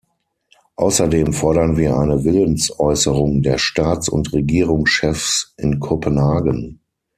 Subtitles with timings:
[0.77, 6.79] Außerdem fordern wir eine Willensäußerung der Staats- und Regierungschefs in Kopenhagen.